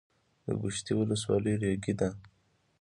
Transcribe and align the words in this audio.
د 0.45 0.47
ګوشتې 0.61 0.93
ولسوالۍ 0.95 1.53
ریګي 1.61 1.93
ده 1.99 2.09